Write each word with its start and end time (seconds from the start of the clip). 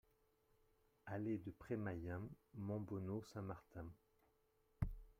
Allée 1.05 1.37
de 1.37 1.51
Pré 1.51 1.77
Mayen, 1.77 2.21
Montbonnot-Saint-Martin 2.55 3.85